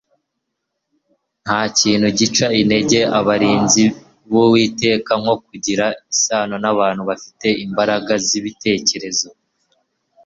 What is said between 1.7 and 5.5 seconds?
kintu gica intege abarinzi b'uwiteka nko